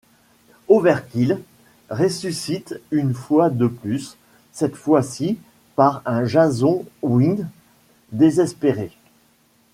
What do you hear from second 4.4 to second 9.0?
cette fois-ci par un Jason Wynn désespéré.